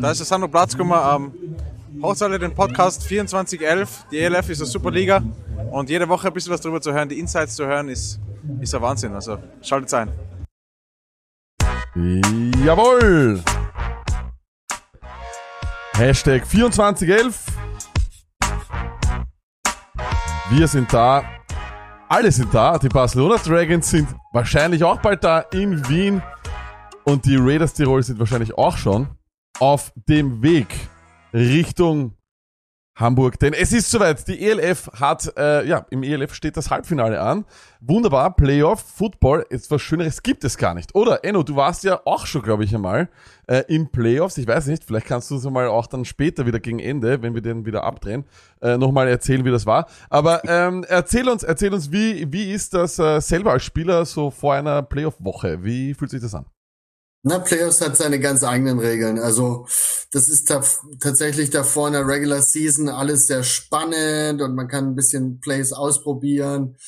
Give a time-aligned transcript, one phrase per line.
[0.00, 0.92] Da ist der Sandro Platz gekommen.
[0.92, 4.06] Ähm, hört alle den Podcast 2411.
[4.10, 5.22] Die ELF ist eine super Liga
[5.70, 8.18] und jede Woche ein bisschen was darüber zu hören, die Insights zu hören, ist,
[8.60, 9.12] ist ein Wahnsinn.
[9.12, 10.10] Also schaltet ein.
[12.64, 13.42] Jawohl!
[15.96, 17.44] Hashtag 2411.
[20.48, 21.24] Wir sind da.
[22.08, 22.78] Alle sind da.
[22.78, 26.22] Die Barcelona Dragons sind wahrscheinlich auch bald da in Wien.
[27.04, 29.06] Und die Raiders Tirol sind wahrscheinlich auch schon
[29.60, 30.68] auf dem Weg
[31.32, 32.14] Richtung
[33.00, 33.38] Hamburg.
[33.38, 34.28] Denn es ist soweit.
[34.28, 37.44] Die ELF hat, äh, ja, im ELF steht das Halbfinale an.
[37.80, 38.34] Wunderbar.
[38.36, 39.46] Playoff, Football.
[39.50, 40.94] Jetzt was Schöneres gibt es gar nicht.
[40.94, 43.08] Oder, Enno, du warst ja auch schon, glaube ich, einmal
[43.46, 44.36] äh, in Playoffs.
[44.38, 47.34] Ich weiß nicht, vielleicht kannst du es mal auch dann später wieder gegen Ende, wenn
[47.34, 48.24] wir den wieder abdrehen,
[48.60, 49.86] äh, nochmal erzählen, wie das war.
[50.10, 54.30] Aber ähm, erzähl uns, erzähl uns, wie, wie ist das äh, selber als Spieler so
[54.30, 55.64] vor einer Playoff-Woche?
[55.64, 56.44] Wie fühlt sich das an?
[57.22, 59.18] Na, Playoffs hat seine ganz eigenen Regeln.
[59.18, 59.66] Also
[60.10, 60.64] das ist da
[61.00, 65.72] tatsächlich davor in der Regular Season alles sehr spannend und man kann ein bisschen Plays
[65.72, 66.78] ausprobieren.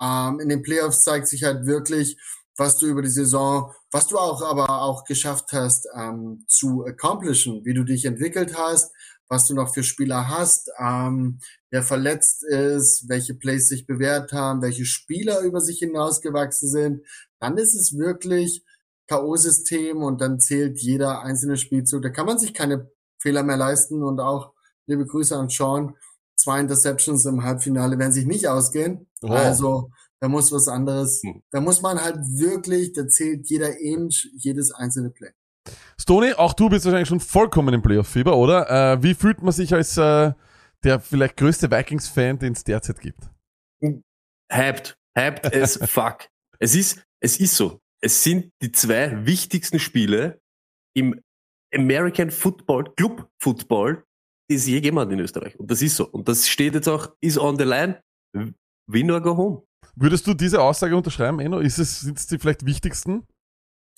[0.00, 2.18] Ähm, in den Playoffs zeigt sich halt wirklich,
[2.58, 7.64] was du über die Saison, was du auch aber auch geschafft hast ähm, zu accomplishen,
[7.64, 8.92] wie du dich entwickelt hast,
[9.28, 11.38] was du noch für Spieler hast, ähm,
[11.70, 17.06] wer verletzt ist, welche Plays sich bewährt haben, welche Spieler über sich hinausgewachsen sind.
[17.40, 18.64] Dann ist es wirklich
[19.08, 22.02] K.O.-System und dann zählt jeder einzelne Spielzug.
[22.02, 24.52] Da kann man sich keine Fehler mehr leisten und auch
[24.86, 25.94] liebe Grüße an Sean.
[26.36, 29.08] Zwei Interceptions im Halbfinale werden sich nicht ausgehen.
[29.22, 29.28] Oh.
[29.28, 31.20] Also da muss was anderes.
[31.24, 31.42] Hm.
[31.50, 35.30] Da muss man halt wirklich, da zählt jeder Inch, jedes einzelne Play.
[36.00, 38.70] Stony, auch du bist wahrscheinlich schon vollkommen im Playoff-Fieber, oder?
[38.94, 40.32] Äh, wie fühlt man sich als äh,
[40.84, 43.20] der vielleicht größte Vikings-Fan, den es derzeit gibt?
[44.50, 44.96] Hyped.
[45.16, 46.28] Hyped as fuck.
[46.58, 50.40] Es ist, es ist so es sind die zwei wichtigsten Spiele
[50.94, 51.20] im
[51.74, 54.04] American Football, Club Football,
[54.50, 55.58] die es je gegeben hat in Österreich.
[55.58, 56.08] Und das ist so.
[56.08, 58.02] Und das steht jetzt auch, is on the line,
[58.86, 59.62] win or go home.
[59.94, 61.58] Würdest du diese Aussage unterschreiben, Eno?
[61.58, 63.26] Ist es, sind es die vielleicht wichtigsten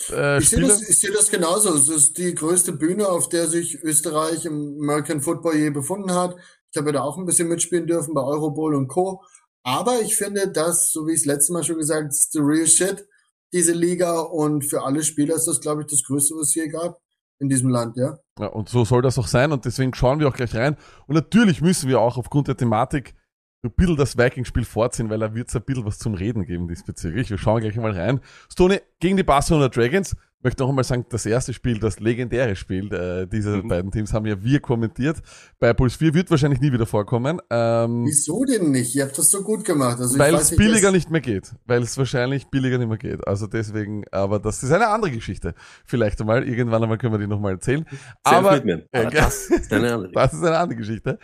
[0.09, 1.75] äh, ich sehe das, ich sehe das genauso.
[1.75, 6.37] Es ist die größte Bühne, auf der sich Österreich im American Football je befunden hat.
[6.73, 9.23] Ich habe ja da auch ein bisschen mitspielen dürfen bei Eurobowl und Co.
[9.63, 12.67] Aber ich finde das, so wie ich es letztes Mal schon gesagt, ist the real
[12.67, 13.07] shit
[13.53, 16.69] diese Liga und für alle Spieler ist das, glaube ich, das Größte, was es je
[16.69, 17.01] gab
[17.39, 18.19] in diesem Land, ja.
[18.39, 20.77] Ja, und so soll das auch sein und deswegen schauen wir auch gleich rein.
[21.07, 23.15] Und natürlich müssen wir auch aufgrund der Thematik
[23.63, 26.69] ein bisschen das Viking-Spiel vorziehen, weil da wird es ein bisschen was zum Reden geben
[26.69, 27.31] diesbezüglich.
[27.31, 28.21] Wir schauen gleich mal rein.
[28.51, 32.93] Stone gegen die Barcelona Dragons möchte noch einmal sagen, das erste Spiel, das legendäre Spiel
[32.93, 33.69] äh, dieser mhm.
[33.69, 35.19] beiden Teams haben ja wir kommentiert.
[35.59, 37.41] Bei Puls 4 wird wahrscheinlich nie wieder vorkommen.
[37.51, 38.95] Ähm, Wieso denn nicht?
[38.95, 39.99] Ihr habt das so gut gemacht.
[40.01, 41.53] Also weil es billiger nicht mehr geht.
[41.67, 43.27] Weil es wahrscheinlich billiger nicht mehr geht.
[43.27, 45.55] Also deswegen, aber das ist eine andere Geschichte.
[45.85, 47.85] Vielleicht einmal, irgendwann einmal können wir die nochmal erzählen.
[48.23, 50.13] aber, äh, aber das, ist eine andere.
[50.13, 51.19] das ist eine andere Geschichte.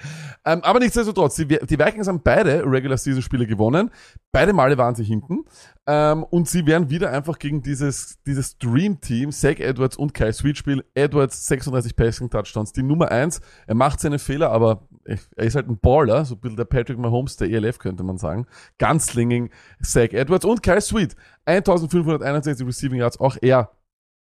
[0.44, 3.90] Ähm, aber nichtsdestotrotz, die, die Vikings haben beide Regular Season Spiele gewonnen.
[4.30, 5.44] Beide Male waren sie hinten.
[5.88, 10.58] Ähm, und sie werden wieder einfach gegen dieses, dieses Dream-Team, Zach Edwards und Kai Sweet
[10.58, 10.82] spielen.
[10.94, 13.40] Edwards 36 Passing-Touchdowns, die Nummer eins.
[13.68, 16.98] Er macht seine Fehler, aber er ist halt ein Baller, so ein bisschen der Patrick
[16.98, 18.46] Mahomes der ELF, könnte man sagen.
[18.78, 21.14] Ganzlinging, Zach Edwards und Kai Sweet.
[21.44, 23.70] 1561 Receiving Yards, auch er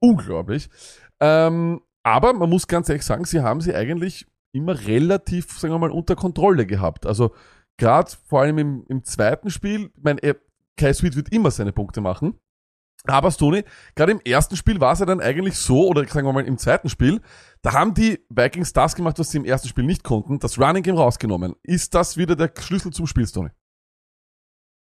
[0.01, 0.71] unglaublich.
[1.19, 5.79] Ähm, aber man muss ganz ehrlich sagen, sie haben sie eigentlich immer relativ, sagen wir
[5.79, 7.07] mal, unter Kontrolle gehabt.
[7.07, 7.35] Also
[7.77, 10.21] gerade vor allem im, im zweiten Spiel, ich meine,
[10.81, 12.39] Kai Sweet wird immer seine Punkte machen.
[13.05, 13.65] Aber Stoney,
[13.95, 16.59] gerade im ersten Spiel war es ja dann eigentlich so, oder sagen wir mal im
[16.59, 17.21] zweiten Spiel,
[17.63, 20.83] da haben die Vikings das gemacht, was sie im ersten Spiel nicht konnten, das Running
[20.83, 21.55] Game rausgenommen.
[21.63, 23.51] Ist das wieder der Schlüssel zum Spiel, Stoney?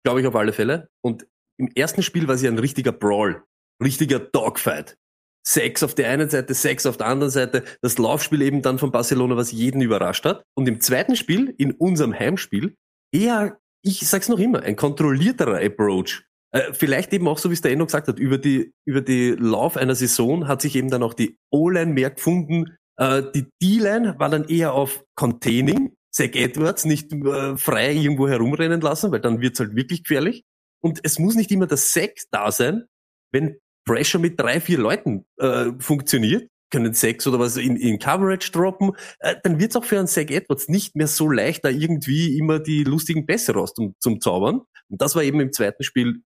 [0.03, 0.89] Glaube ich auf alle Fälle.
[1.01, 1.25] Und
[1.57, 3.43] im ersten Spiel war es ja ein richtiger Brawl,
[3.81, 4.97] richtiger Dogfight.
[5.45, 7.63] Sechs auf der einen Seite, sechs auf der anderen Seite.
[7.81, 10.43] Das Laufspiel eben dann von Barcelona, was jeden überrascht hat.
[10.55, 12.75] Und im zweiten Spiel, in unserem Heimspiel,
[13.11, 16.23] eher ich sag's noch immer, ein kontrollierterer Approach.
[16.51, 19.31] Äh, vielleicht eben auch so, wie es der Endo gesagt hat, über die, über die
[19.31, 22.77] Lauf einer Saison hat sich eben dann auch die O-Line mehr gefunden.
[22.97, 28.81] Äh, die D-Line war dann eher auf Containing, Zach Edwards nicht äh, frei irgendwo herumrennen
[28.81, 30.43] lassen, weil dann wird's halt wirklich gefährlich.
[30.81, 32.85] Und es muss nicht immer das Sack da sein,
[33.31, 38.51] wenn Pressure mit drei, vier Leuten äh, funktioniert, können sechs oder was in, in Coverage
[38.51, 41.69] droppen, äh, dann wird es auch für einen Zach Edwards nicht mehr so leicht, da
[41.69, 44.61] irgendwie immer die lustigen Pässe raus zum, zum Zaubern.
[44.89, 46.23] Und das war eben im zweiten Spiel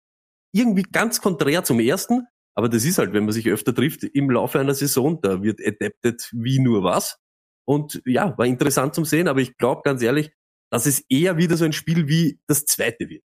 [0.54, 2.28] irgendwie ganz konträr zum ersten.
[2.56, 5.60] Aber das ist halt, wenn man sich öfter trifft im Laufe einer Saison, da wird
[5.66, 7.18] adapted wie nur was.
[7.68, 10.32] Und ja, war interessant zum Sehen, aber ich glaube ganz ehrlich,
[10.72, 13.24] dass es eher wieder so ein Spiel wie das zweite wird.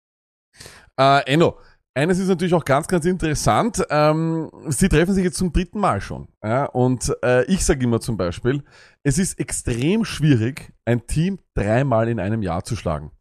[0.99, 1.59] Äh, Enno,
[1.97, 3.83] eines ist natürlich auch ganz, ganz interessant.
[3.89, 6.29] Ähm, sie treffen sich jetzt zum dritten Mal schon.
[6.45, 6.67] Ja?
[6.67, 8.63] Und äh, ich sage immer zum Beispiel,
[9.03, 13.13] es ist extrem schwierig, ein Team dreimal in einem Jahr zu schlagen.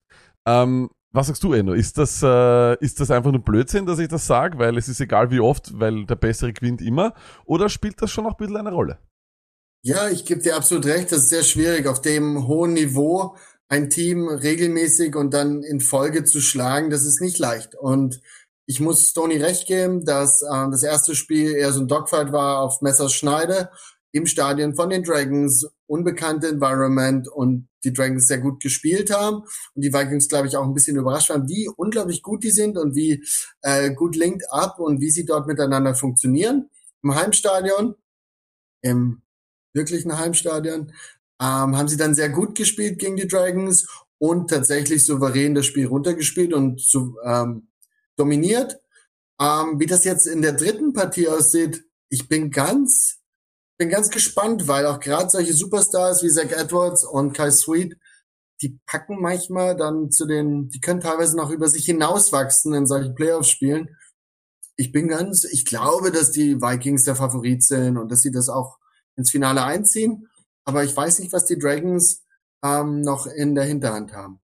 [0.45, 1.72] Ähm, was sagst du, Enno?
[1.72, 5.00] Ist das, äh, ist das einfach nur Blödsinn, dass ich das sage, weil es ist
[5.00, 7.13] egal wie oft, weil der Bessere gewinnt immer?
[7.45, 8.98] Oder spielt das schon noch ein bisschen eine Rolle?
[9.83, 11.13] Ja, ich gebe dir absolut recht.
[11.13, 13.38] Das ist sehr schwierig, auf dem hohen Niveau
[13.69, 16.89] ein Team regelmäßig und dann in Folge zu schlagen.
[16.89, 17.75] Das ist nicht leicht.
[17.75, 18.19] Und
[18.68, 22.60] ich muss Stoney recht geben, dass äh, das erste Spiel eher so ein Dogfight war
[22.60, 23.70] auf Messerschneide
[24.12, 29.44] im Stadion von den Dragons, unbekannte Environment und die Dragons sehr gut gespielt haben
[29.76, 32.78] und die Vikings, glaube ich, auch ein bisschen überrascht waren, wie unglaublich gut die sind
[32.78, 33.24] und wie
[33.62, 36.70] äh, gut linked up und wie sie dort miteinander funktionieren.
[37.04, 37.96] Im Heimstadion,
[38.82, 39.22] im
[39.74, 40.94] wirklichen Heimstadion,
[41.42, 43.86] ähm, haben sie dann sehr gut gespielt gegen die Dragons
[44.18, 47.68] und tatsächlich souverän das Spiel runtergespielt und so, ähm,
[48.18, 48.80] dominiert.
[49.42, 53.20] Ähm, wie das jetzt in der dritten Partie aussieht, ich bin ganz
[53.78, 57.98] bin ganz gespannt, weil auch gerade solche Superstars wie Zach Edwards und Kai Sweet,
[58.62, 63.16] die packen manchmal dann zu den, die können teilweise noch über sich hinauswachsen in solchen
[63.16, 63.98] Playoff-Spielen.
[64.78, 68.50] Ich bin ganz, ich glaube, dass die Vikings der Favorit sind und dass sie das
[68.50, 68.78] auch
[69.18, 70.28] ins Finale einziehen.
[70.64, 72.24] Aber ich weiß nicht, was die Dragons
[72.64, 74.40] ähm, noch in der Hinterhand haben.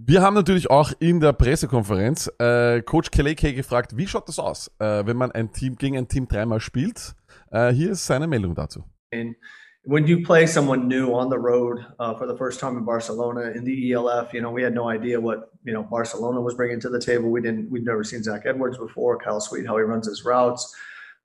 [0.00, 4.70] Wir haben natürlich auch in der Pressekonferenz äh, Coach Keleke gefragt, wie schaut das aus,
[4.78, 7.16] äh, wenn man ein Team gegen ein Team dreimal spielt?
[7.50, 8.84] Äh, hier ist seine Meldung dazu.
[9.12, 9.34] And
[9.82, 13.50] when you play someone new on the road uh, for the first time in Barcelona
[13.56, 16.78] in the ELF, you know we had no idea what you know Barcelona was bringing
[16.78, 17.32] to the table.
[17.32, 17.68] We didn't.
[17.68, 19.18] We'd never seen Zach Edwards before.
[19.18, 20.76] Kyle Sweet, how he runs his routes.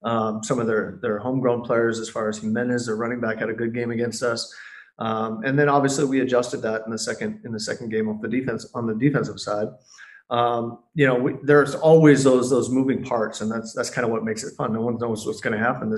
[0.02, 3.50] Um, some of their their homegrown players, as far as Jimenez, their running back, had
[3.50, 4.52] a good game against us.
[5.00, 8.22] Um, and then obviously we adjusted that in the second in the second game of
[8.22, 9.70] the defense on the defensive side.
[10.30, 14.12] Um, you know, we, there's always those those moving parts, and that's that's kind of
[14.12, 14.74] what makes it fun.
[14.74, 15.98] No one knows what's going to happen.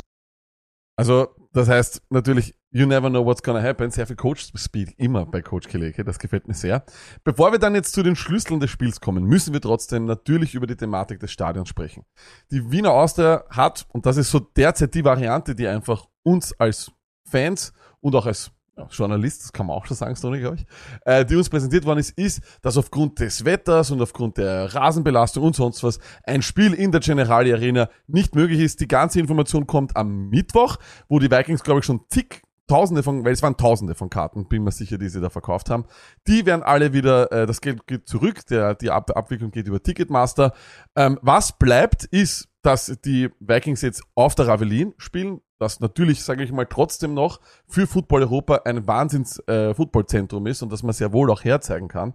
[0.98, 3.92] Also, das heißt natürlich, you never know what's gonna happen.
[3.92, 6.06] Sehr viel Coach Speed immer bei Coach Keleke.
[6.06, 6.86] Das gefällt mir sehr.
[7.26, 10.68] Bevor wir dann jetzt zu den Schlüsseln des Spiels kommen, müssen wir trotzdem natürlich über
[10.68, 12.06] die Thematik des Stadions sprechen.
[12.50, 16.92] Die Wiener Austria hat, und das ist so derzeit die Variante, die einfach uns als
[17.30, 18.52] Fans und auch als
[18.92, 20.66] Journalist, das kann man auch schon sagen, Stoney, glaube ich,
[21.06, 25.44] äh, die uns präsentiert worden ist, ist, dass aufgrund des Wetters und aufgrund der Rasenbelastung
[25.44, 28.82] und sonst was ein Spiel in der Generali Arena nicht möglich ist.
[28.82, 30.78] Die ganze Information kommt am Mittwoch,
[31.08, 34.48] wo die Vikings, glaube ich, schon zig Tausende von, weil es waren Tausende von Karten,
[34.48, 35.86] bin mir sicher, die sie da verkauft haben.
[36.28, 39.84] Die werden alle wieder, äh, das Geld geht zurück, der, die Ab Abwicklung geht über
[39.84, 40.52] Ticketmaster.
[40.96, 46.44] Ähm, was bleibt, ist, dass die Vikings jetzt auf der Ravelin spielen, das natürlich, sage
[46.44, 51.14] ich mal, trotzdem noch für Football Europa ein Wahnsinns-Footballzentrum äh, ist und dass man sehr
[51.14, 52.14] wohl auch herzeigen kann.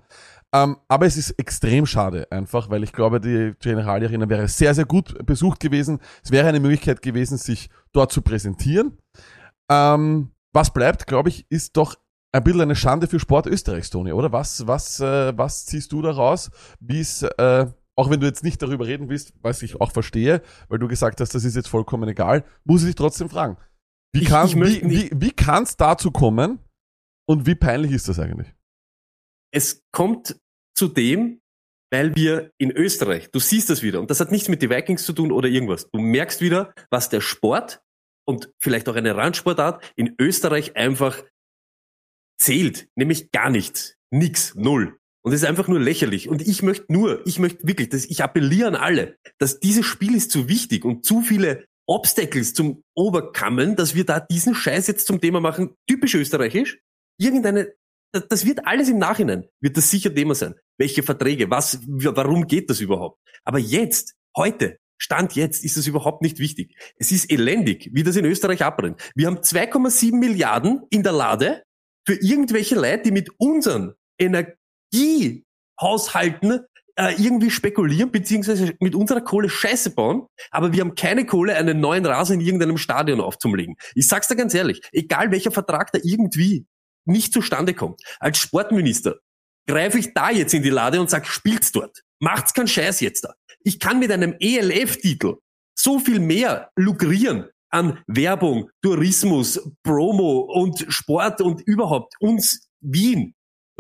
[0.52, 4.74] Ähm, aber es ist extrem schade einfach, weil ich glaube, die General Arena wäre sehr,
[4.74, 6.00] sehr gut besucht gewesen.
[6.24, 8.98] Es wäre eine Möglichkeit gewesen, sich dort zu präsentieren.
[9.70, 11.94] Ähm, was bleibt, glaube ich, ist doch
[12.32, 14.32] ein bisschen eine Schande für Sport Österreich, Toni, oder?
[14.32, 16.50] Was, was, äh, was ziehst du daraus?
[16.80, 17.66] Wie ist, äh,
[17.96, 21.20] auch wenn du jetzt nicht darüber reden willst, was ich auch verstehe, weil du gesagt
[21.20, 23.56] hast, das ist jetzt vollkommen egal, muss ich dich trotzdem fragen.
[24.12, 26.58] Wie kann es wie, wie, wie kann's dazu kommen
[27.28, 28.52] und wie peinlich ist das eigentlich?
[29.52, 30.40] Es kommt
[30.76, 31.40] zu dem,
[31.92, 35.04] weil wir in Österreich, du siehst das wieder, und das hat nichts mit den Vikings
[35.04, 35.90] zu tun oder irgendwas.
[35.90, 37.82] Du merkst wieder, was der Sport
[38.26, 41.22] und vielleicht auch eine Randsportart in Österreich einfach
[42.38, 43.96] zählt, nämlich gar nichts.
[44.12, 44.99] Nix, null.
[45.22, 46.28] Und es ist einfach nur lächerlich.
[46.28, 50.14] Und ich möchte nur, ich möchte wirklich, dass ich appelliere an alle, dass dieses Spiel
[50.14, 55.06] ist zu wichtig und zu viele Obstacles zum Oberkammeln, dass wir da diesen Scheiß jetzt
[55.06, 56.78] zum Thema machen, typisch österreichisch.
[57.18, 57.72] Irgendeine,
[58.12, 60.54] das wird alles im Nachhinein, wird das sicher Thema sein.
[60.78, 63.18] Welche Verträge, was, warum geht das überhaupt?
[63.44, 66.76] Aber jetzt, heute, Stand jetzt ist das überhaupt nicht wichtig.
[66.96, 69.00] Es ist elendig, wie das in Österreich abbrennt.
[69.14, 71.62] Wir haben 2,7 Milliarden in der Lade
[72.06, 74.46] für irgendwelche Leute, die mit unseren Ener
[74.92, 75.44] die
[75.80, 76.60] Haushalten
[76.96, 81.80] äh, irgendwie spekulieren, beziehungsweise mit unserer Kohle Scheiße bauen, aber wir haben keine Kohle, einen
[81.80, 83.76] neuen Rasen in irgendeinem Stadion aufzulegen.
[83.94, 86.66] Ich sag's dir ganz ehrlich, egal welcher Vertrag da irgendwie
[87.06, 89.16] nicht zustande kommt, als Sportminister
[89.66, 92.02] greife ich da jetzt in die Lade und sag, spielt's dort.
[92.18, 93.34] Macht's keinen Scheiß jetzt da.
[93.62, 95.36] Ich kann mit einem ELF-Titel
[95.74, 103.34] so viel mehr lukrieren an Werbung, Tourismus, Promo und Sport und überhaupt uns Wien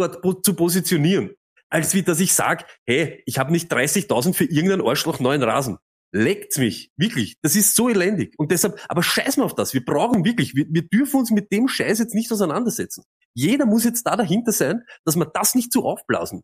[0.08, 1.30] dort zu positionieren,
[1.68, 5.78] als wie dass ich sage, hey, ich habe nicht 30.000 für irgendeinen Arschloch neuen Rasen.
[6.12, 7.36] Leckt's mich, wirklich.
[7.42, 8.34] Das ist so elendig.
[8.36, 9.74] Und deshalb, aber scheiß mal auf das.
[9.74, 13.04] Wir brauchen wirklich, wir, wir dürfen uns mit dem Scheiß jetzt nicht auseinandersetzen.
[13.34, 16.42] Jeder muss jetzt da dahinter sein, dass wir das nicht zu aufblasen.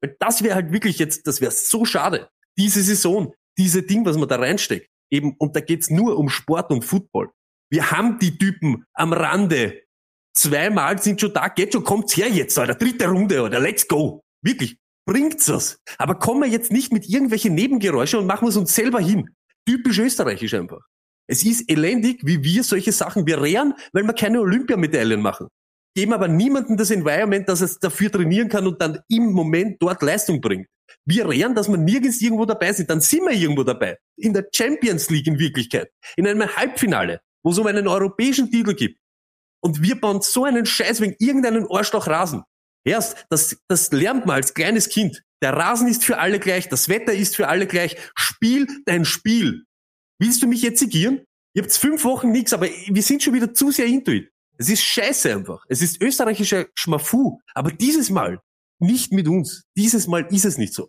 [0.00, 2.28] Weil das wäre halt wirklich jetzt, das wäre so schade.
[2.56, 6.70] Diese Saison, diese Ding, was man da reinsteckt, eben, und da geht's nur um Sport
[6.70, 7.30] und Football.
[7.70, 9.82] Wir haben die Typen am Rande.
[10.38, 14.22] Zweimal sind schon da, geht schon, kommt's her jetzt, Alter, dritte Runde, oder let's go.
[14.40, 15.80] Wirklich, bringt's was.
[15.98, 19.30] Aber kommen wir jetzt nicht mit irgendwelchen Nebengeräuschen und machen wir es uns selber hin.
[19.66, 20.78] Typisch österreichisch einfach.
[21.26, 25.48] Es ist elendig, wie wir solche Sachen, wir rehren, weil wir keine Olympiamedaillen machen.
[25.96, 30.00] Geben aber niemandem das Environment, dass es dafür trainieren kann und dann im Moment dort
[30.02, 30.68] Leistung bringt.
[31.04, 33.98] Wir rehren, dass wir nirgends irgendwo dabei sind, dann sind wir irgendwo dabei.
[34.16, 35.90] In der Champions League in Wirklichkeit.
[36.16, 39.00] In einem Halbfinale, wo es um einen europäischen Titel gibt.
[39.60, 42.42] Und wir bauen so einen Scheiß wegen irgendeinen Arschloch Rasen.
[42.84, 45.22] Erst, das, das lernt man als kleines Kind.
[45.42, 47.96] Der Rasen ist für alle gleich, das Wetter ist für alle gleich.
[48.16, 49.64] Spiel dein Spiel.
[50.20, 51.24] Willst du mich jetzt segieren?
[51.54, 54.30] Ihr habt fünf Wochen nichts, aber wir sind schon wieder zu sehr intuit.
[54.58, 55.64] Es ist scheiße einfach.
[55.68, 57.40] Es ist österreichischer Schmafu.
[57.54, 58.40] Aber dieses Mal
[58.80, 59.64] nicht mit uns.
[59.76, 60.88] Dieses Mal ist es nicht so.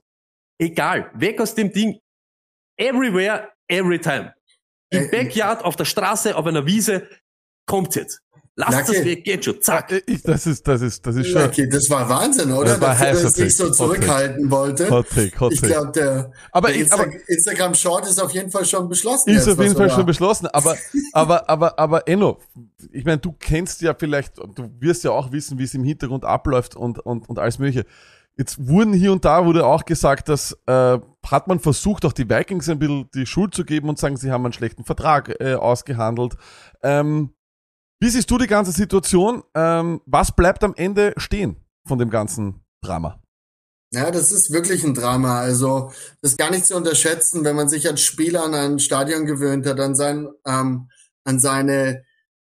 [0.60, 1.12] Egal.
[1.14, 2.00] Weg aus dem Ding.
[2.78, 4.34] Everywhere, every time.
[4.90, 7.08] Im äh, Backyard, auf der Straße, auf einer Wiese.
[7.68, 8.22] Kommt's jetzt.
[8.60, 9.90] Lasst das weg, geht schon, zack.
[9.90, 11.44] Äh, ich, das ist, das ist, das ist schon.
[11.44, 12.72] Okay, das war Wahnsinn, oder?
[12.72, 14.90] Das war Dafür, dass ich so zurückhalten wollte.
[14.90, 15.54] Hot take, hot take.
[15.54, 19.30] Ich glaube, der, aber der Insta aber, Instagram Short ist auf jeden Fall schon beschlossen.
[19.30, 20.48] Ist jetzt, auf jeden Fall schon beschlossen.
[20.48, 20.76] Aber,
[21.14, 22.40] aber, aber, aber Enno,
[22.92, 26.26] ich meine, du kennst ja vielleicht, du wirst ja auch wissen, wie es im Hintergrund
[26.26, 27.86] abläuft und, und, und alles mögliche.
[28.36, 32.30] Jetzt wurden hier und da wurde auch gesagt, dass äh, hat man versucht, auch die
[32.30, 35.56] Vikings ein bisschen die Schuld zu geben und sagen, sie haben einen schlechten Vertrag äh,
[35.56, 36.36] ausgehandelt.
[36.84, 37.34] Ähm,
[38.00, 39.44] wie siehst du die ganze Situation?
[39.56, 43.22] Ähm, was bleibt am Ende stehen von dem ganzen Drama?
[43.92, 45.40] Ja, das ist wirklich ein Drama.
[45.40, 45.92] Also
[46.22, 49.66] das ist gar nicht zu unterschätzen, wenn man sich als Spieler an ein Stadion gewöhnt
[49.66, 50.90] hat, an sein, ähm,
[51.24, 52.04] an seine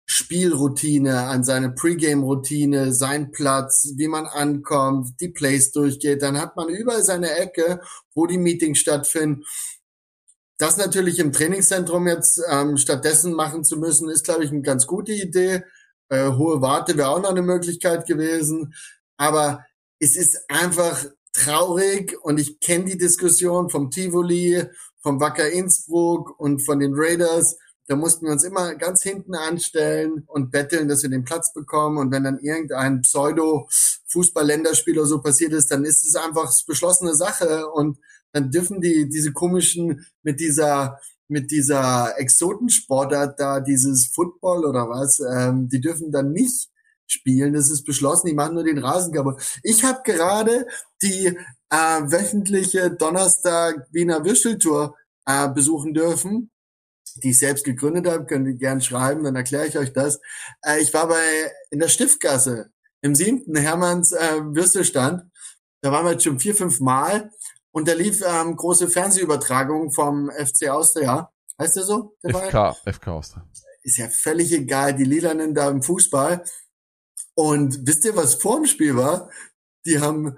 [0.05, 6.70] Spielroutine, an seine Pre-Game-Routine, sein Platz, wie man ankommt, die Plays durchgeht, dann hat man
[6.70, 7.81] überall seine Ecke,
[8.13, 9.43] wo die Meetings stattfinden.
[10.62, 14.86] Das natürlich im Trainingszentrum jetzt ähm, stattdessen machen zu müssen, ist, glaube ich, eine ganz
[14.86, 15.63] gute Idee.
[16.10, 18.75] Äh, hohe Warte wäre auch noch eine Möglichkeit gewesen.
[19.18, 19.65] Aber
[19.98, 21.03] es ist einfach
[21.34, 24.63] traurig und ich kenne die Diskussion vom Tivoli,
[25.01, 27.58] vom Wacker Innsbruck und von den Raiders.
[27.88, 31.98] Da mussten wir uns immer ganz hinten anstellen und betteln, dass wir den Platz bekommen.
[31.98, 37.68] Und wenn dann irgendein Pseudo-Fußball-Länderspiel oder so passiert ist, dann ist es einfach beschlossene Sache.
[37.68, 37.98] Und
[38.33, 45.21] dann dürfen die diese komischen mit dieser mit dieser Exotensportart da dieses Football oder was,
[45.21, 46.69] ähm, die dürfen dann nicht
[47.07, 47.53] spielen.
[47.53, 48.27] Das ist beschlossen.
[48.27, 49.41] Die machen nur den Rasen kaputt.
[49.63, 50.67] Ich habe gerade
[51.01, 54.95] die äh, wöchentliche Donnerstag Wiener Würsteltour
[55.25, 56.51] äh, besuchen dürfen
[57.17, 60.19] die ich selbst gegründet habe, könnt ihr gern schreiben, dann erkläre ich euch das.
[60.61, 62.71] Äh, ich war bei in der Stiftgasse
[63.01, 65.23] im siebten Hermanns äh, Würstelstand.
[65.81, 67.31] Da waren wir jetzt schon vier, fünf Mal
[67.71, 71.31] und da lief ähm, große Fernsehübertragung vom FC Austria.
[71.59, 72.15] Heißt der so?
[72.23, 73.47] Der FK, FK Austria.
[73.83, 76.43] Ist ja völlig egal, die Lilanen da im Fußball.
[77.33, 79.29] Und wisst ihr, was vor dem Spiel war?
[79.85, 80.37] Die haben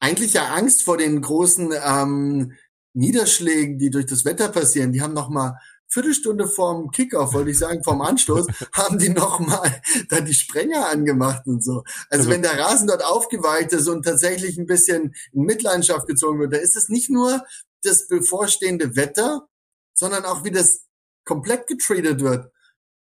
[0.00, 2.52] eigentlich ja Angst vor den großen ähm,
[2.94, 4.92] Niederschlägen, die durch das Wetter passieren.
[4.92, 5.58] Die haben noch mal
[5.90, 11.46] Viertelstunde vorm Kickoff, wollte ich sagen, vorm Anstoß, haben die nochmal da die Sprenger angemacht
[11.46, 11.82] und so.
[12.10, 16.40] Also, also wenn der Rasen dort aufgeweicht ist und tatsächlich ein bisschen in Mitleidenschaft gezogen
[16.40, 17.42] wird, da ist es nicht nur
[17.82, 19.48] das bevorstehende Wetter,
[19.94, 20.84] sondern auch wie das
[21.24, 22.50] komplett getradet wird.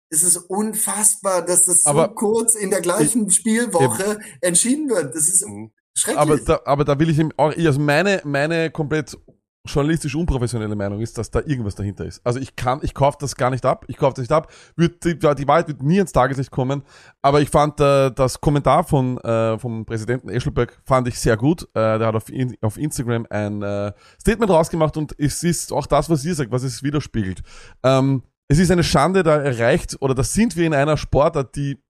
[0.08, 4.24] Es ist unfassbar, dass das so aber kurz in der gleichen ich, Spielwoche eben.
[4.40, 5.14] entschieden wird.
[5.14, 5.72] Das ist mhm.
[5.94, 6.20] schrecklich.
[6.20, 9.18] Aber da, aber da will ich ihm auch, also meine, meine komplett
[9.66, 12.20] journalistisch unprofessionelle Meinung ist, dass da irgendwas dahinter ist.
[12.24, 14.50] Also ich kann, ich kaufe das gar nicht ab, ich kaufe das nicht ab.
[14.76, 16.82] Wird, die, die Wahrheit wird nie ins Tageslicht kommen,
[17.22, 21.64] aber ich fand äh, das Kommentar von äh, vom Präsidenten Eschelberg fand ich sehr gut.
[21.74, 25.86] Äh, der hat auf, in, auf Instagram ein äh, Statement rausgemacht und es ist auch
[25.86, 27.42] das, was ihr sagt, was es widerspiegelt.
[27.82, 31.82] Ähm, es ist eine Schande, da erreicht, oder da sind wir in einer Sportart, die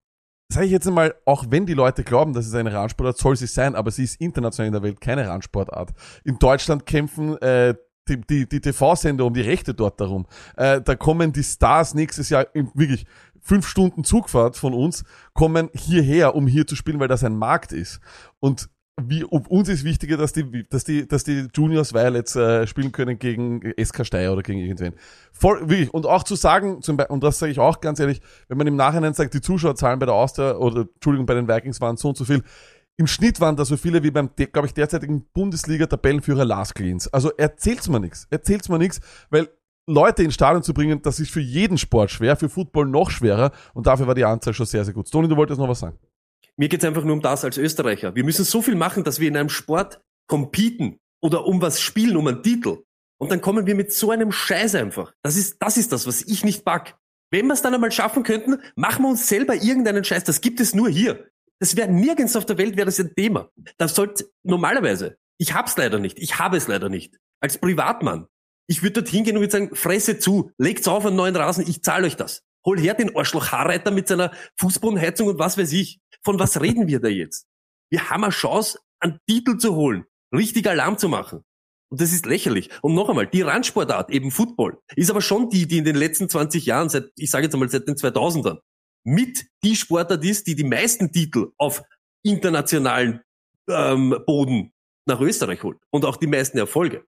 [0.49, 3.47] sage ich jetzt einmal, auch wenn die Leute glauben, dass es eine Randsportart soll sie
[3.47, 5.93] sein, aber sie ist international in der Welt keine Randsportart.
[6.23, 7.75] In Deutschland kämpfen äh,
[8.07, 10.25] die, die, die TV-Sender um die Rechte dort darum.
[10.55, 13.05] Äh, da kommen die Stars nächstes Jahr in, wirklich
[13.41, 17.73] fünf Stunden Zugfahrt von uns, kommen hierher, um hier zu spielen, weil das ein Markt
[17.73, 17.99] ist.
[18.39, 22.91] Und wie, uns ist wichtiger, dass die, dass die, dass die Juniors Violets äh, spielen
[22.91, 24.95] können gegen SK Steyr oder gegen irgendwen.
[25.31, 25.93] Voll, wirklich.
[25.93, 28.65] Und auch zu sagen, zum Beispiel, und das sage ich auch ganz ehrlich, wenn man
[28.65, 32.09] im Nachhinein sagt, die Zuschauerzahlen bei der Austria oder, Entschuldigung, bei den Vikings waren so
[32.09, 32.43] und so viel.
[32.99, 37.07] Im Schnitt waren da so viele wie beim, glaube ich, derzeitigen Bundesliga-Tabellenführer Lars Klins.
[37.13, 38.25] Also erzählt's mir nichts.
[38.31, 38.99] Erzählt's mir nichts,
[39.29, 39.47] weil
[39.85, 43.51] Leute ins Stadion zu bringen, das ist für jeden Sport schwer, für Football noch schwerer
[43.75, 45.09] und dafür war die Anzahl schon sehr, sehr gut.
[45.09, 45.97] Toni, du wolltest noch was sagen?
[46.57, 48.15] Mir geht's einfach nur um das als Österreicher.
[48.15, 52.17] Wir müssen so viel machen, dass wir in einem Sport competen oder um was spielen,
[52.17, 52.83] um einen Titel.
[53.19, 55.13] Und dann kommen wir mit so einem Scheiß einfach.
[55.23, 56.97] Das ist, das ist das, was ich nicht pack.
[57.31, 60.23] Wenn wir es dann einmal schaffen könnten, machen wir uns selber irgendeinen Scheiß.
[60.23, 61.27] Das gibt es nur hier.
[61.59, 63.49] Das wäre nirgends auf der Welt wäre das ein Thema.
[63.77, 65.17] Das sollte normalerweise.
[65.37, 66.19] Ich hab's leider nicht.
[66.19, 67.17] Ich habe es leider nicht.
[67.39, 68.27] Als Privatmann.
[68.67, 71.83] Ich würde dort hingehen und würde sagen, fresse zu, legt's auf einen neuen Rasen, ich
[71.83, 72.43] zahle euch das.
[72.65, 75.99] Hol her den Arschloch Haarreiter mit seiner Fußbodenheizung und was weiß ich.
[76.23, 77.47] Von was reden wir da jetzt?
[77.89, 81.43] Wir haben eine Chance, einen Titel zu holen, richtig Alarm zu machen.
[81.89, 82.69] Und das ist lächerlich.
[82.81, 86.27] Und noch einmal, die Randsportart, eben Football, ist aber schon die, die in den letzten
[86.27, 88.59] 20 Jahren, seit, ich sage jetzt einmal seit den 2000ern,
[89.05, 91.81] mit die Sportart ist, die die meisten Titel auf
[92.23, 93.21] internationalen
[93.69, 94.73] ähm, Boden
[95.05, 95.77] nach Österreich holt.
[95.91, 97.05] Und auch die meisten Erfolge.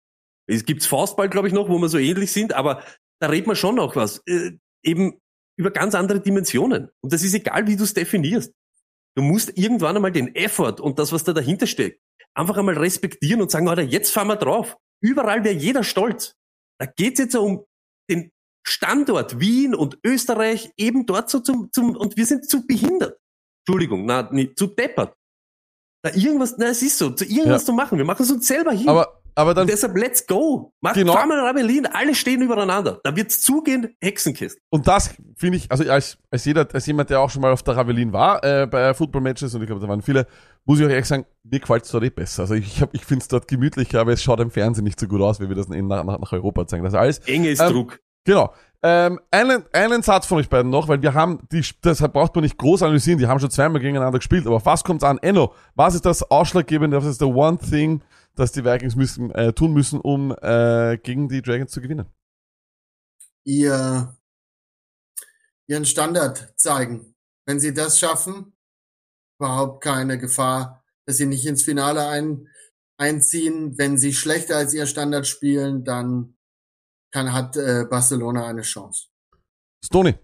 [0.47, 2.83] Es gibt Faustball, glaube ich, noch, wo wir so ähnlich sind, aber
[3.19, 4.21] da redet man schon noch was.
[4.27, 5.21] Äh, eben
[5.57, 6.89] über ganz andere Dimensionen.
[7.01, 8.53] Und das ist egal, wie du es definierst.
[9.15, 12.01] Du musst irgendwann einmal den Effort und das, was da dahinter steckt,
[12.33, 14.77] einfach einmal respektieren und sagen, Alter, jetzt fahren wir drauf.
[15.01, 16.35] Überall wäre jeder stolz.
[16.79, 17.65] Da geht's jetzt um
[18.09, 18.31] den
[18.67, 23.17] Standort Wien und Österreich eben dort so zum, zum und wir sind zu behindert.
[23.65, 25.15] Entschuldigung, na, nicht, zu deppert.
[26.03, 27.65] Da irgendwas, na, es ist so, zu irgendwas ja.
[27.67, 27.97] zu machen.
[27.97, 28.89] Wir machen es uns selber hin.
[28.89, 30.73] Aber aber dann, und deshalb, let's go.
[30.79, 31.13] Mach genau.
[31.13, 33.01] fahr mal nach Berlin, alle stehen übereinander.
[33.03, 34.57] Da wird's zugehen, Hexenkist.
[34.69, 37.61] Und das finde ich, also als, als jeder, als jemand, der auch schon mal auf
[37.61, 40.25] der Ravelin war, äh, bei Football-Matches, und ich glaube, da waren viele,
[40.63, 42.43] muss ich euch ehrlich sagen, mir gefällt's dort eh besser.
[42.43, 45.07] Also ich, hab, ich finde es dort gemütlicher, aber es schaut im Fernsehen nicht so
[45.07, 46.83] gut aus, wie wir das nach, nach, nach Europa zeigen.
[46.85, 47.19] Das ist alles.
[47.19, 47.99] Enges ähm, Druck.
[48.23, 48.53] Genau.
[48.83, 52.43] Ähm, einen, einen Satz von euch beiden noch, weil wir haben, die, deshalb braucht man
[52.43, 55.17] nicht groß analysieren, die haben schon zweimal gegeneinander gespielt, aber was kommt's an?
[55.23, 58.01] Enno, was ist das Ausschlaggebende, was ist der One Thing,
[58.35, 62.07] das die Vikings müssen, äh, tun müssen, um äh, gegen die Dragons zu gewinnen?
[63.45, 64.17] Ihr,
[65.67, 67.15] ihren Standard zeigen.
[67.47, 68.53] Wenn sie das schaffen,
[69.39, 72.47] überhaupt keine Gefahr, dass sie nicht ins Finale ein,
[72.97, 73.77] einziehen.
[73.77, 76.37] Wenn sie schlechter als ihr Standard spielen, dann
[77.11, 79.07] kann, hat äh, Barcelona eine Chance.
[79.83, 80.15] Stoney.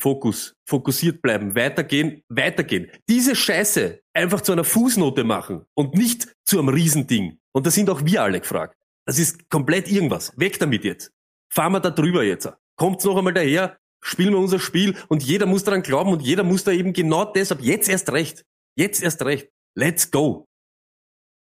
[0.00, 2.90] Fokus, fokussiert bleiben, weitergehen, weitergehen.
[3.08, 7.38] Diese Scheiße einfach zu einer Fußnote machen und nicht zu einem Riesending.
[7.52, 8.76] Und da sind auch wir alle gefragt.
[9.04, 10.32] Das ist komplett irgendwas.
[10.38, 11.12] Weg damit jetzt.
[11.50, 12.50] Fahren wir da drüber jetzt.
[12.76, 16.42] Kommt's noch einmal daher, spielen wir unser Spiel und jeder muss daran glauben und jeder
[16.42, 18.44] muss da eben genau deshalb jetzt erst recht.
[18.76, 19.50] Jetzt erst recht.
[19.76, 20.46] Let's go.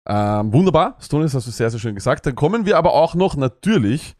[0.07, 2.25] Ähm, wunderbar, Stonis hast du sehr, sehr schön gesagt.
[2.25, 4.15] Dann kommen wir aber auch noch natürlich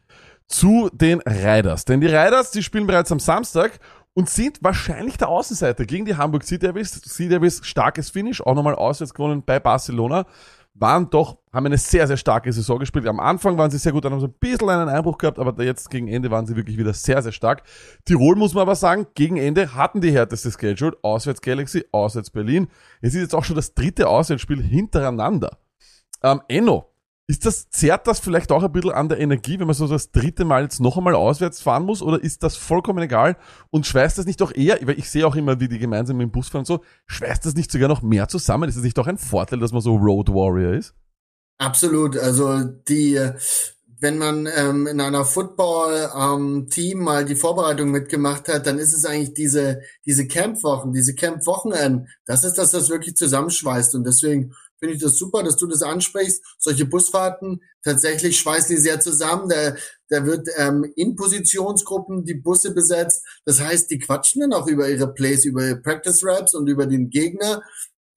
[0.48, 1.86] zu den Riders.
[1.86, 3.80] Denn die Riders, die spielen bereits am Samstag
[4.14, 7.02] und sind wahrscheinlich der Außenseiter gegen die Hamburg Sea Devils.
[7.04, 10.26] Sea Devils starkes Finish, auch nochmal auswärts gewonnen bei Barcelona.
[10.74, 13.06] Waren doch, haben eine sehr, sehr starke Saison gespielt.
[13.08, 15.62] Am Anfang waren sie sehr gut, dann haben sie ein bisschen einen Einbruch gehabt, aber
[15.64, 17.64] jetzt gegen Ende waren sie wirklich wieder sehr, sehr stark.
[18.06, 20.98] Tirol muss man aber sagen, gegen Ende hatten die härteste Schedule.
[21.02, 22.70] Auswärts Galaxy, auswärts Berlin.
[23.02, 25.58] Es ist jetzt auch schon das dritte Auswärtsspiel hintereinander.
[26.24, 26.90] Ähm, Enno,
[27.30, 30.10] ist das, zerrt das vielleicht auch ein bisschen an der Energie, wenn man so das
[30.10, 32.02] dritte Mal jetzt noch einmal auswärts fahren muss?
[32.02, 33.38] Oder ist das vollkommen egal?
[33.70, 36.26] Und schweißt das nicht doch eher, weil ich sehe auch immer, wie die gemeinsam mit
[36.26, 38.68] dem Bus fahren und so, schweißt das nicht sogar noch mehr zusammen?
[38.68, 40.96] Ist das nicht doch ein Vorteil, dass man so Road Warrior ist?
[41.60, 42.18] Absolut.
[42.18, 43.20] Also die,
[44.00, 49.06] wenn man ähm, in einer Football-Team ähm, mal die Vorbereitung mitgemacht hat, dann ist es
[49.06, 52.08] eigentlich diese, diese Campwochen, diese Campwochenenden.
[52.26, 53.94] Das ist das, das wirklich zusammenschweißt.
[53.94, 56.44] Und deswegen finde ich das super, dass du das ansprichst.
[56.58, 59.50] Solche Busfahrten, tatsächlich schweißen die sehr zusammen.
[59.50, 59.76] Da,
[60.10, 63.26] da wird ähm, in Positionsgruppen die Busse besetzt.
[63.46, 66.88] Das heißt, die quatschen dann auch über ihre Plays, über ihre Practice Raps und über
[66.88, 67.62] den Gegner.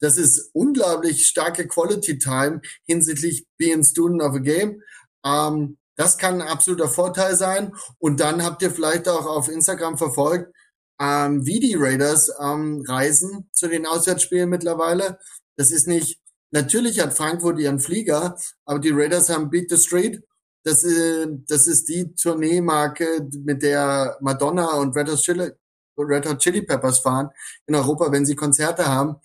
[0.01, 4.83] Das ist unglaublich starke Quality Time hinsichtlich being student of a game.
[5.25, 7.75] Ähm, das kann ein absoluter Vorteil sein.
[7.99, 10.53] Und dann habt ihr vielleicht auch auf Instagram verfolgt,
[11.01, 15.19] ähm, wie die Raiders ähm, reisen zu den Auswärtsspielen mittlerweile.
[15.57, 16.19] Das ist nicht
[16.53, 18.37] Natürlich hat Frankfurt ihren Flieger,
[18.67, 20.23] aber die Raiders haben Beat the Street.
[20.65, 25.51] Das, äh, das ist die Tourneemarke, mit der Madonna und Red Hot, Chili,
[25.97, 27.31] Red Hot Chili Peppers fahren
[27.67, 29.17] in Europa, wenn sie Konzerte haben.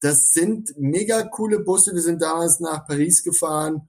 [0.00, 1.94] Das sind mega coole Busse.
[1.94, 3.88] Wir sind damals nach Paris gefahren.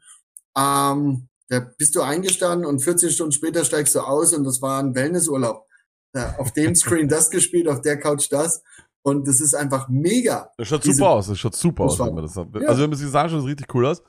[0.56, 4.82] Ähm, da bist du eingestanden und 14 Stunden später steigst du aus und das war
[4.82, 5.68] ein Wellnessurlaub.
[6.16, 8.62] Ja, auf dem Screen das gespielt, auf der Couch das.
[9.04, 10.50] Und das ist einfach mega.
[10.58, 12.48] Das schaut super aus, das schaut super aus, wenn man das hat.
[12.56, 12.68] Ja.
[12.70, 14.02] Also wenn man sich das anschaut, schaut es richtig cool aus.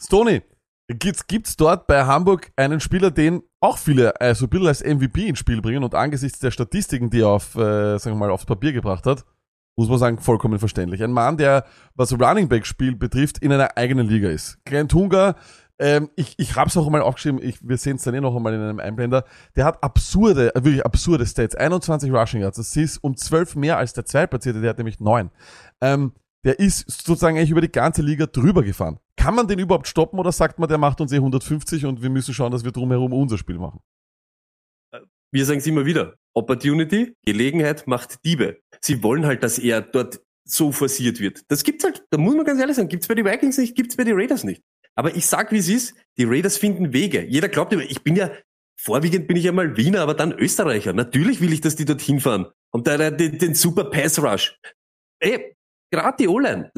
[0.00, 0.42] Stony,
[0.86, 4.84] gibt's, gibt's dort bei Hamburg einen Spieler, den auch viele äh, so ein bisschen als
[4.84, 8.30] MVP ins Spiel bringen und angesichts der Statistiken, die er auf, äh, sagen wir mal,
[8.30, 9.24] aufs Papier gebracht hat,
[9.76, 11.02] muss man sagen, vollkommen verständlich.
[11.02, 14.58] Ein Mann, der, was Running Back Spiel betrifft, in einer eigenen Liga ist.
[14.64, 15.34] Grant Hunger,
[15.78, 18.34] ähm, ich ich habe es auch einmal aufgeschrieben, ich, wir sehen es dann eh noch
[18.34, 19.24] einmal in einem Einblender.
[19.56, 21.54] Der hat absurde, äh, wirklich absurde Stats.
[21.54, 22.56] 21 Rushing Yards.
[22.56, 25.30] Das ist um 12 mehr als der Zweitplatzierte, der hat nämlich 9.
[25.80, 26.12] Ähm,
[26.44, 28.98] der ist sozusagen eigentlich über die ganze Liga drüber gefahren.
[29.16, 32.10] Kann man den überhaupt stoppen oder sagt man, der macht uns eh 150 und wir
[32.10, 33.80] müssen schauen, dass wir drumherum unser Spiel machen?
[35.30, 36.14] Wir sagen es immer wieder.
[36.34, 38.60] Opportunity, Gelegenheit macht Diebe.
[38.80, 41.42] Sie wollen halt, dass er dort so forciert wird.
[41.48, 43.96] Das gibt's halt, da muss man ganz ehrlich sagen, gibt's bei den Vikings nicht, gibt's
[43.96, 44.62] bei den Raiders nicht.
[44.98, 47.24] Aber ich sag, wie es ist, die Raiders finden Wege.
[47.24, 48.32] Jeder glaubt immer, ich bin ja,
[48.74, 50.92] vorwiegend bin ich ja mal Wiener, aber dann Österreicher.
[50.92, 52.46] Natürlich will ich, dass die dorthin fahren.
[52.72, 54.58] Und da, den, den super Pass Rush.
[55.20, 55.54] Ey,
[55.90, 56.70] gerade die O-Line.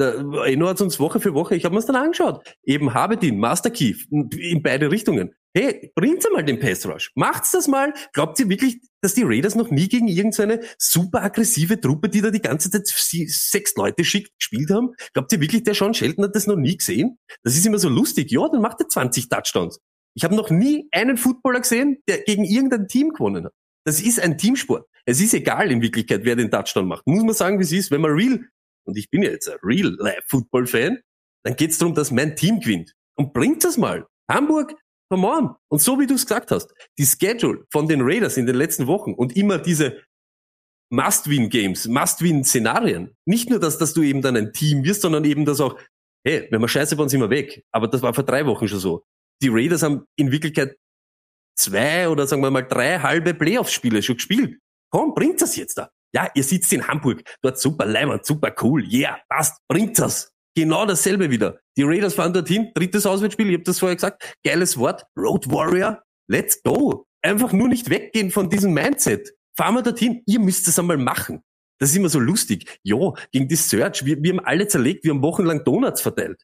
[0.45, 2.43] Eno hat uns Woche für Woche, ich habe mir's dann angeschaut.
[2.63, 5.33] Eben Habedin, Master Key, in beide Richtungen.
[5.53, 7.11] Hey, bringt mal den Pass Rush.
[7.15, 7.93] Macht's das mal.
[8.13, 12.31] Glaubt ihr wirklich, dass die Raiders noch nie gegen irgendeine super aggressive Truppe, die da
[12.31, 14.93] die ganze Zeit sechs Leute schickt, gespielt haben?
[15.13, 17.17] Glaubt ihr wirklich, der Sean Shelton hat das noch nie gesehen?
[17.43, 18.31] Das ist immer so lustig.
[18.31, 19.81] Ja, dann macht er 20 Touchdowns.
[20.13, 23.53] Ich habe noch nie einen Footballer gesehen, der gegen irgendein Team gewonnen hat.
[23.85, 24.85] Das ist ein Teamsport.
[25.05, 27.05] Es ist egal in Wirklichkeit, wer den Touchdown macht.
[27.07, 28.39] Muss man sagen, wie es ist, wenn man real,
[28.85, 30.99] und ich bin ja jetzt ein real life Football Fan,
[31.43, 32.93] dann geht es darum, dass mein Team gewinnt.
[33.15, 34.07] Und bringt das mal.
[34.29, 34.75] Hamburg
[35.11, 35.55] Come on.
[35.67, 38.87] Und so wie du es gesagt hast, die Schedule von den Raiders in den letzten
[38.87, 40.01] Wochen und immer diese
[40.89, 43.13] Must-Win-Games, Must-Win-Szenarien.
[43.25, 45.77] Nicht nur, dass, dass du eben dann ein Team wirst, sondern eben das auch,
[46.25, 47.61] hey, wenn wir scheiße waren, sind wir weg.
[47.73, 49.03] Aber das war vor drei Wochen schon so.
[49.41, 50.77] Die Raiders haben in Wirklichkeit
[51.57, 54.59] zwei oder sagen wir mal drei halbe Playoff-Spiele schon gespielt.
[54.91, 55.91] Komm, bringt das jetzt da.
[56.13, 60.31] Ja, ihr sitzt in Hamburg, dort super Leimand, super cool, yeah, passt, bringt das.
[60.55, 61.59] Genau dasselbe wieder.
[61.77, 66.01] Die Raiders fahren dorthin, drittes Auswärtsspiel, ich habe das vorher gesagt, geiles Wort, Road Warrior,
[66.27, 67.05] let's go.
[67.21, 69.33] Einfach nur nicht weggehen von diesem Mindset.
[69.55, 71.43] Fahren wir dorthin, ihr müsst es einmal machen.
[71.79, 72.79] Das ist immer so lustig.
[72.83, 76.43] Ja, gegen die Search, wir, wir haben alle zerlegt, wir haben wochenlang Donuts verteilt.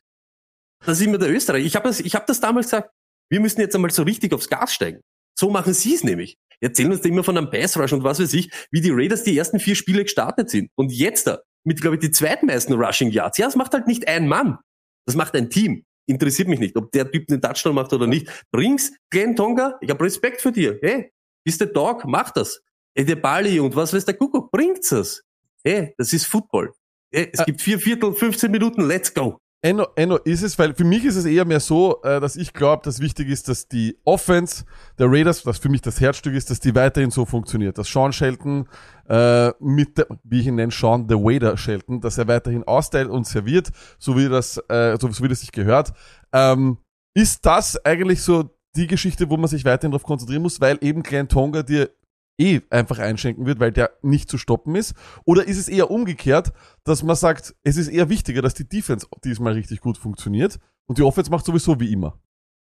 [0.85, 1.65] Das ist immer der Österreich.
[1.65, 2.91] Ich habe das, ich hab das damals gesagt,
[3.29, 5.01] wir müssen jetzt einmal so richtig aufs Gas steigen.
[5.37, 6.37] So machen sie es nämlich.
[6.59, 9.23] Erzählen uns da immer von einem Pass Rush und was weiß ich, wie die Raiders
[9.23, 10.71] die ersten vier Spiele gestartet sind.
[10.75, 13.37] Und jetzt da, mit, glaube ich, die zweitmeisten Rushing Yards.
[13.37, 14.57] Ja, das macht halt nicht ein Mann.
[15.05, 15.85] Das macht ein Team.
[16.07, 18.45] Interessiert mich nicht, ob der Typ den Touchdown macht oder nicht.
[18.51, 20.79] Bring's, Glenn Tonga, ich habe Respekt für dir.
[20.81, 21.11] Hey,
[21.43, 22.61] bist der Dog, mach das.
[22.95, 25.23] Ey, der Bali und was weiß der Kuckuck, bringt's es.
[25.63, 26.73] Hey, das ist Football.
[27.11, 29.37] Hey, es äh, gibt vier Viertel, 15 Minuten, let's go.
[29.63, 32.53] Enno, Enno ist es, weil für mich ist es eher mehr so, äh, dass ich
[32.53, 34.65] glaube, dass wichtig ist, dass die Offense
[34.99, 37.77] der Raiders, was für mich das Herzstück ist, dass die weiterhin so funktioniert.
[37.77, 38.67] Dass Sean Shelton
[39.09, 43.09] äh, mit, der, wie ich ihn nenne, Sean the Wader Shelton, dass er weiterhin austeilt
[43.09, 45.91] und serviert, so wie das, äh, so, so wie das sich gehört.
[46.31, 46.77] Ähm,
[47.15, 51.01] ist das eigentlich so die Geschichte, wo man sich weiterhin darauf konzentrieren muss, weil eben
[51.01, 51.89] Glenn Tonga dir
[52.37, 54.93] eh einfach einschenken wird, weil der nicht zu stoppen ist?
[55.25, 59.07] Oder ist es eher umgekehrt, dass man sagt, es ist eher wichtiger, dass die Defense
[59.23, 62.19] diesmal richtig gut funktioniert und die Offense macht sowieso wie immer?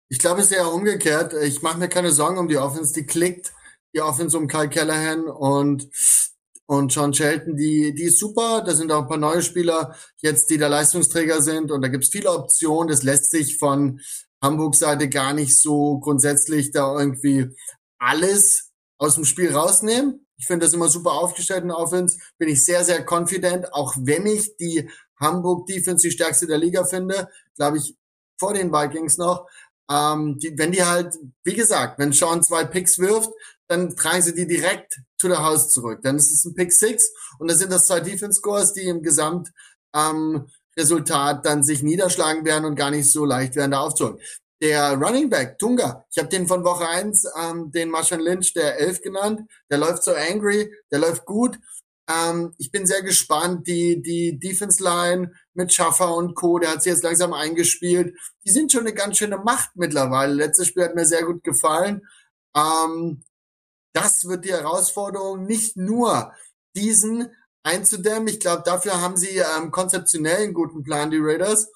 [0.09, 1.33] Ich glaube, es ist eher umgekehrt.
[1.43, 3.53] Ich mache mir keine Sorgen um die Offense, die klickt.
[3.93, 5.89] Die Offense um Kyle Callahan und
[6.69, 8.61] und John Shelton, die, die ist super.
[8.61, 11.71] Da sind auch ein paar neue Spieler jetzt, die da Leistungsträger sind.
[11.71, 12.89] Und da gibt's viele Optionen.
[12.89, 14.01] Das lässt sich von
[14.41, 17.47] Hamburgs Seite gar nicht so grundsätzlich da irgendwie
[17.97, 18.66] alles
[18.97, 20.25] aus dem Spiel rausnehmen.
[20.37, 22.17] Ich finde das immer super aufgestellt in Offense.
[22.37, 26.85] Bin ich sehr, sehr confident, auch wenn ich die Hamburg Defense die stärkste der Liga
[26.85, 27.95] finde, glaube ich,
[28.39, 29.47] vor den Vikings noch.
[29.89, 33.31] Ähm, die, wenn die halt, wie gesagt, wenn Sean zwei Picks wirft,
[33.67, 36.01] dann tragen sie die direkt to the house zurück.
[36.03, 39.01] Dann ist es ein Pick Six und dann sind das zwei Defense Scores, die im
[39.01, 39.51] Gesamt
[39.95, 44.19] ähm, Resultat dann sich niederschlagen werden und gar nicht so leicht werden, da aufzuholen
[44.61, 48.79] der Running Back, Tunga, ich habe den von Woche eins, ähm, den Marshawn Lynch, der
[48.79, 51.59] Elf genannt, der läuft so angry, der läuft gut.
[52.09, 56.83] Ähm, ich bin sehr gespannt, die, die Defense Line mit Schaffer und Co., der hat
[56.83, 58.17] sich jetzt langsam eingespielt.
[58.45, 60.33] Die sind schon eine ganz schöne Macht mittlerweile.
[60.33, 62.07] Letztes Spiel hat mir sehr gut gefallen.
[62.55, 63.23] Ähm,
[63.93, 66.31] das wird die Herausforderung, nicht nur
[66.75, 67.29] diesen
[67.63, 68.27] einzudämmen.
[68.27, 71.69] Ich glaube, dafür haben sie ähm, konzeptionell einen guten Plan, die Raiders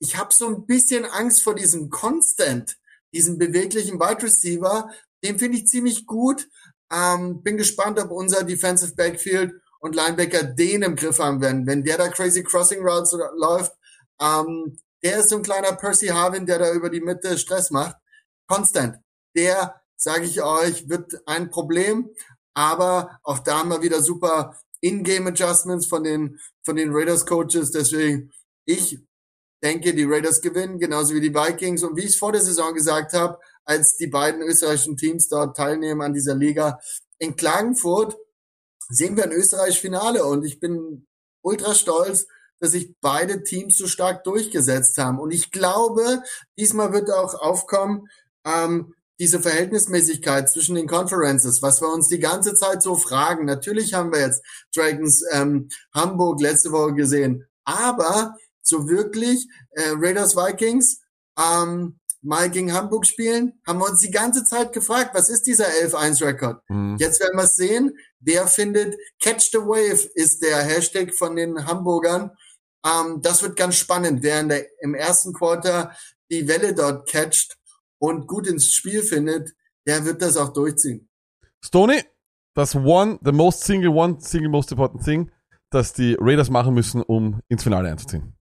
[0.00, 2.76] ich habe so ein bisschen Angst vor diesem Constant,
[3.12, 4.90] diesem beweglichen Wide Receiver.
[5.24, 6.48] Den finde ich ziemlich gut.
[6.92, 11.66] Ähm, bin gespannt, ob unser Defensive Backfield und Linebacker den im Griff haben werden.
[11.66, 13.72] Wenn der da crazy Crossing Routes läuft,
[14.20, 17.96] ähm, der ist so ein kleiner Percy Harvin, der da über die Mitte Stress macht.
[18.48, 18.96] Constant.
[19.36, 22.10] Der, sage ich euch, wird ein Problem.
[22.54, 27.70] Aber auch da haben wir wieder super In-Game Adjustments von den, von den Raiders Coaches.
[27.70, 28.32] Deswegen,
[28.64, 28.98] ich
[29.62, 31.82] denke, die Raiders gewinnen, genauso wie die Vikings.
[31.82, 35.56] Und wie ich es vor der Saison gesagt habe, als die beiden österreichischen Teams dort
[35.56, 36.78] teilnehmen an dieser Liga
[37.18, 38.16] in Klagenfurt,
[38.88, 40.24] sehen wir ein Österreich-Finale.
[40.24, 41.06] Und ich bin
[41.42, 42.26] ultra stolz,
[42.60, 45.18] dass sich beide Teams so stark durchgesetzt haben.
[45.18, 46.22] Und ich glaube,
[46.58, 48.08] diesmal wird auch aufkommen,
[48.44, 53.46] ähm, diese Verhältnismäßigkeit zwischen den Conferences, was wir uns die ganze Zeit so fragen.
[53.46, 54.42] Natürlich haben wir jetzt
[54.74, 58.34] Dragons ähm, Hamburg letzte Woche gesehen, aber
[58.68, 61.00] so wirklich äh, Raiders Vikings
[61.38, 65.66] ähm, mal gegen Hamburg spielen, haben wir uns die ganze Zeit gefragt, was ist dieser
[65.66, 66.62] 11-1-Rekord?
[66.68, 66.96] Mhm.
[66.98, 67.96] Jetzt werden wir es sehen.
[68.20, 72.32] Wer findet Catch the Wave ist der Hashtag von den Hamburgern.
[72.84, 75.94] Ähm, das wird ganz spannend, wer in der, im ersten Quarter
[76.30, 77.56] die Welle dort catcht
[77.98, 79.54] und gut ins Spiel findet,
[79.86, 81.08] der wird das auch durchziehen.
[81.64, 82.02] Stoney,
[82.54, 85.30] das One, the most single one, single most important thing,
[85.70, 88.37] das die Raiders machen müssen, um ins Finale einzuziehen.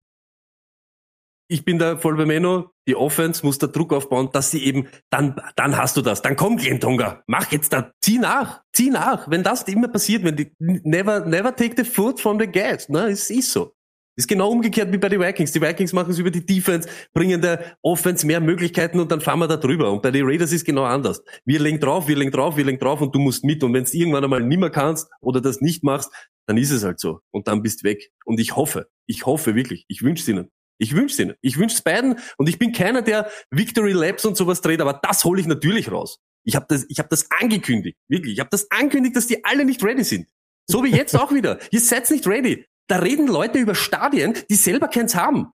[1.49, 2.71] Ich bin da voll bei Menno.
[2.88, 6.21] Die Offense muss da Druck aufbauen, dass sie eben, dann, dann hast du das.
[6.21, 7.23] Dann komm, Glentonga.
[7.27, 9.29] Mach jetzt da, zieh nach, zieh nach.
[9.29, 13.07] Wenn das immer passiert, wenn die, never, never take the foot from the gas, ne,
[13.07, 13.73] es ist so.
[14.17, 15.51] Ist genau umgekehrt wie bei den Vikings.
[15.51, 19.38] Die Vikings machen es über die Defense, bringen der Offense mehr Möglichkeiten und dann fahren
[19.38, 19.91] wir da drüber.
[19.91, 21.21] Und bei den Raiders ist genau anders.
[21.45, 23.63] Wir lenken drauf, wir lenken drauf, wir lenken drauf und du musst mit.
[23.63, 26.12] Und wenn du irgendwann einmal nimmer kannst oder das nicht machst,
[26.47, 27.19] dann ist es halt so.
[27.29, 28.10] Und dann bist weg.
[28.25, 30.49] Und ich hoffe, ich hoffe wirklich, ich wünsche es ihnen.
[30.77, 31.35] Ich wünsche ihnen.
[31.41, 32.19] Ich wünsche es beiden.
[32.37, 35.91] Und ich bin keiner, der Victory Labs und sowas dreht, aber das hole ich natürlich
[35.91, 36.19] raus.
[36.43, 37.97] Ich habe das, ich hab das angekündigt.
[38.07, 38.33] Wirklich.
[38.33, 40.29] Ich habe das angekündigt, dass die alle nicht ready sind.
[40.67, 41.59] So wie jetzt auch wieder.
[41.71, 42.65] Ihr seid nicht ready.
[42.87, 45.51] Da reden Leute über Stadien, die selber keins haben.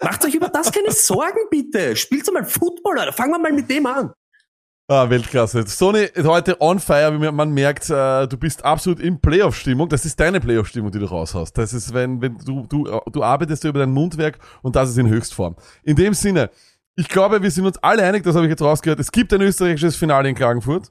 [0.00, 1.96] Macht euch über das keine Sorgen, bitte.
[1.96, 3.12] Spielt mal Football, oder?
[3.12, 4.12] Fangen wir mal mit dem an.
[4.90, 5.66] Ah, Weltklasse.
[5.66, 9.90] Sony heute on fire, wie man merkt, äh, du bist absolut in Playoff-Stimmung.
[9.90, 11.58] Das ist deine Playoff-Stimmung, die du raushaust.
[11.58, 15.06] Das ist, wenn, wenn du, du, du arbeitest über dein Mundwerk und das ist in
[15.06, 15.56] Höchstform.
[15.82, 16.48] In dem Sinne,
[16.96, 19.42] ich glaube, wir sind uns alle einig, das habe ich jetzt rausgehört, es gibt ein
[19.42, 20.90] österreichisches Finale in Klagenfurt.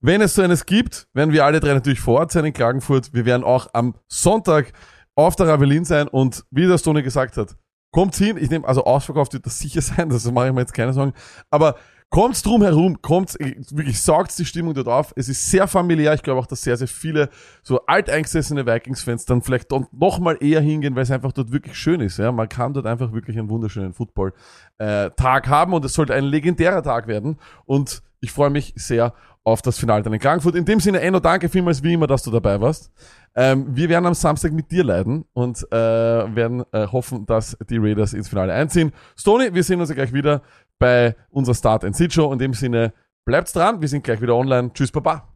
[0.00, 3.14] Wenn es so eines gibt, werden wir alle drei natürlich vor Ort sein in Klagenfurt.
[3.14, 4.72] Wir werden auch am Sonntag
[5.14, 7.54] auf der Ravelin sein und wie der Stone gesagt hat,
[7.92, 10.74] kommt hin, ich nehme, also ausverkauft wird das sicher sein, das mache ich mir jetzt
[10.74, 11.12] keine Sorgen,
[11.50, 11.76] aber
[12.10, 16.22] kommt drum herum, kommt, wirklich saugt die Stimmung dort auf, es ist sehr familiär, ich
[16.22, 17.28] glaube auch, dass sehr, sehr viele
[17.62, 22.00] so alteingesessene Vikings-Fans dann vielleicht dort nochmal eher hingehen, weil es einfach dort wirklich schön
[22.00, 26.14] ist, ja, man kann dort einfach wirklich einen wunderschönen Football-Tag äh, haben und es sollte
[26.14, 29.12] ein legendärer Tag werden und ich freue mich sehr
[29.44, 30.56] auf das Finale dann in Klagenfurt.
[30.56, 32.92] In dem Sinne, Enno, danke vielmals wie immer, dass du dabei warst.
[33.34, 37.78] Ähm, wir werden am Samstag mit dir leiden und äh, werden äh, hoffen, dass die
[37.78, 38.92] Raiders ins Finale einziehen.
[39.16, 40.42] Stony, wir sehen uns ja gleich wieder
[40.78, 42.32] bei unserer Start and Sit Show.
[42.32, 42.92] In dem Sinne,
[43.24, 44.72] bleibt's dran, wir sind gleich wieder online.
[44.72, 45.27] Tschüss, Baba.